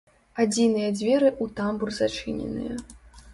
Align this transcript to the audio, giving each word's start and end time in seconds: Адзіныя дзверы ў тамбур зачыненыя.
Адзіныя 0.43 0.87
дзверы 0.95 1.29
ў 1.31 1.45
тамбур 1.61 1.93
зачыненыя. 1.99 2.73